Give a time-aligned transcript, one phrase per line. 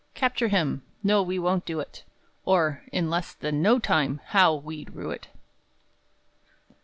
[0.15, 0.19] V.
[0.21, 0.81] Capture him!
[1.03, 2.03] no we won't do it,
[2.43, 5.27] Or, in less than no time, how we'd rue it!